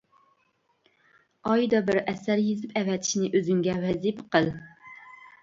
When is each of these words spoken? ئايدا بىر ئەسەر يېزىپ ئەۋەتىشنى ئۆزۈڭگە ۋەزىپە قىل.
ئايدا 1.49 1.81
بىر 1.89 1.99
ئەسەر 2.13 2.41
يېزىپ 2.47 2.73
ئەۋەتىشنى 2.81 3.31
ئۆزۈڭگە 3.35 3.79
ۋەزىپە 3.85 4.27
قىل. 4.35 4.51